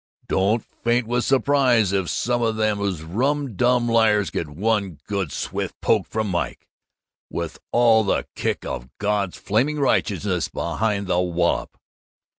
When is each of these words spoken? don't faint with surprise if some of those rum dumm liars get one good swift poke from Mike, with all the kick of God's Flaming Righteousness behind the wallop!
don't 0.27 0.65
faint 0.65 1.05
with 1.05 1.23
surprise 1.23 1.91
if 1.91 2.09
some 2.09 2.41
of 2.41 2.55
those 2.55 3.03
rum 3.03 3.55
dumm 3.55 3.87
liars 3.87 4.31
get 4.31 4.49
one 4.49 4.97
good 5.05 5.31
swift 5.31 5.79
poke 5.79 6.07
from 6.07 6.27
Mike, 6.27 6.67
with 7.29 7.59
all 7.71 8.03
the 8.03 8.25
kick 8.33 8.65
of 8.65 8.89
God's 8.97 9.37
Flaming 9.37 9.77
Righteousness 9.79 10.47
behind 10.49 11.05
the 11.05 11.19
wallop! 11.19 11.77